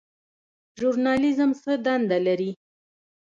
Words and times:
ژورنالیزم 0.79 1.51
څه 1.61 1.71
دنده 1.85 2.17
لري؟ 2.25 2.51